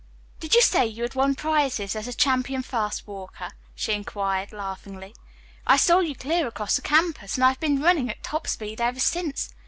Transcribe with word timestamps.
"Did 0.39 0.55
you 0.55 0.63
say 0.63 0.87
you 0.87 1.03
had 1.03 1.13
won 1.13 1.35
prizes 1.35 1.95
as 1.95 2.07
a 2.07 2.13
champion 2.13 2.63
fast 2.63 3.05
walker?" 3.05 3.51
she 3.75 3.93
inquired 3.93 4.51
laughingly. 4.51 5.13
"I 5.67 5.77
saw 5.77 5.99
you 5.99 6.15
clear 6.15 6.47
across 6.47 6.75
the 6.75 6.81
campus, 6.81 7.35
and 7.35 7.43
I've 7.43 7.59
been 7.59 7.79
running 7.83 8.09
at 8.09 8.23
top 8.23 8.47
speed 8.47 8.81
ever 8.81 8.99
since. 8.99 9.53